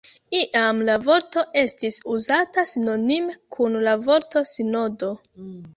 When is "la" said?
0.87-0.95, 3.89-3.97